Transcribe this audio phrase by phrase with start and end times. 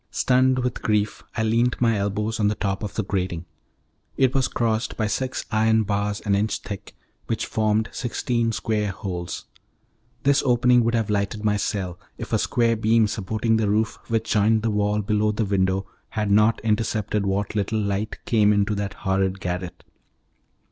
[0.09, 3.45] Stunned with grief, I leant my elbows on the top of the grating.
[4.17, 6.95] It was crossed, by six iron bars an inch thick,
[7.27, 9.45] which formed sixteen square holes.
[10.23, 14.31] This opening would have lighted my cell, if a square beam supporting the roof which
[14.31, 18.95] joined the wall below the window had not intercepted what little light came into that
[19.05, 19.83] horrid garret.